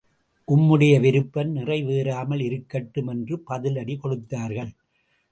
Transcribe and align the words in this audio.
உம்முடைய 0.47 0.93
விருப்பம் 0.99 1.51
நிறைவேறாமல் 1.55 2.41
இருக்கட்டும்! 2.41 3.07
என்று 3.07 3.35
பதிலடி 3.49 3.97
கொடுத்தார்கள். 3.97 4.71